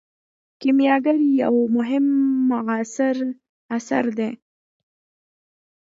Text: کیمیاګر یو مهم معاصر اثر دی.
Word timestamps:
کیمیاګر 0.59 1.17
یو 1.41 1.55
مهم 1.75 2.05
معاصر 2.49 3.15
اثر 3.77 4.05
دی. 4.17 4.29